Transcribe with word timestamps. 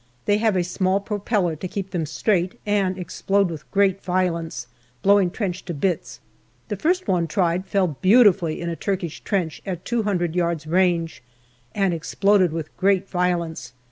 They 0.25 0.39
have 0.39 0.55
a 0.55 0.63
small 0.63 0.99
propeller 0.99 1.55
to 1.55 1.67
keep 1.67 1.91
them 1.91 2.07
straight, 2.07 2.59
and 2.65 2.97
explode 2.97 3.51
with 3.51 3.69
great 3.69 4.01
violence, 4.01 4.65
blowing 5.03 5.29
trench 5.29 5.63
to 5.65 5.75
bits. 5.75 6.19
The 6.69 6.75
first 6.75 7.07
one 7.07 7.27
tried 7.27 7.67
fell 7.67 7.89
beautifully 8.01 8.61
in 8.61 8.67
a 8.69 8.75
Turkish 8.75 9.19
trench 9.19 9.61
at 9.63 9.85
two 9.85 10.01
hundred 10.01 10.35
yards' 10.35 10.65
range, 10.65 11.21
and 11.75 11.93
exploded 11.93 12.51
with 12.51 12.75
great 12.77 13.07
violence. 13.07 13.73